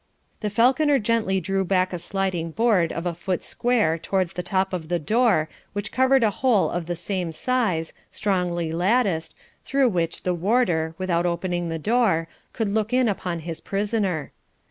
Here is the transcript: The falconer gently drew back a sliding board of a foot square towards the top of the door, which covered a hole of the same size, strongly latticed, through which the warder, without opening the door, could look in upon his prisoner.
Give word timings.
The 0.39 0.49
falconer 0.49 0.97
gently 0.97 1.39
drew 1.39 1.63
back 1.63 1.93
a 1.93 1.99
sliding 1.99 2.49
board 2.49 2.91
of 2.91 3.05
a 3.05 3.13
foot 3.13 3.43
square 3.43 3.99
towards 3.99 4.33
the 4.33 4.41
top 4.41 4.73
of 4.73 4.89
the 4.89 4.97
door, 4.97 5.47
which 5.73 5.91
covered 5.91 6.23
a 6.23 6.31
hole 6.41 6.71
of 6.71 6.87
the 6.87 6.95
same 6.95 7.31
size, 7.31 7.93
strongly 8.09 8.71
latticed, 8.71 9.35
through 9.63 9.89
which 9.89 10.23
the 10.23 10.33
warder, 10.33 10.95
without 10.97 11.27
opening 11.27 11.69
the 11.69 11.77
door, 11.77 12.27
could 12.51 12.69
look 12.69 12.91
in 12.91 13.07
upon 13.07 13.41
his 13.41 13.61
prisoner. 13.61 14.31